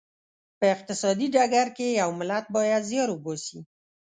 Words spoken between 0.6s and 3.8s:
اقتصادي ډګر کې یو ملت باید زیار وباسي.